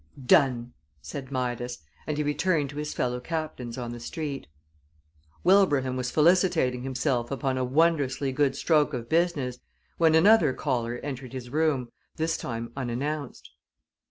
"Done!" 0.25 0.73
said 1.03 1.31
Midas, 1.31 1.77
and 2.07 2.17
he 2.17 2.23
returned 2.23 2.71
to 2.71 2.77
his 2.77 2.91
fellow 2.91 3.19
captains 3.19 3.77
on 3.77 3.91
the 3.91 3.99
Street. 3.99 4.47
Wilbraham 5.43 5.95
was 5.95 6.09
felicitating 6.09 6.81
himself 6.81 7.29
upon 7.29 7.55
a 7.55 7.63
wondrously 7.63 8.31
good 8.31 8.55
stroke 8.55 8.95
of 8.95 9.07
business, 9.09 9.59
when 9.99 10.15
another 10.15 10.53
caller 10.53 10.95
entered 11.03 11.33
his 11.33 11.51
room, 11.51 11.91
this 12.15 12.35
time 12.35 12.71
unannounced. 12.75 13.51